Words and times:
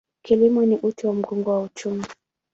Kilimo 0.23 0.65
ni 0.65 0.77
uti 0.81 1.07
wa 1.07 1.13
mgongo 1.13 1.49
wa 1.51 1.61
uchumi. 1.61 2.03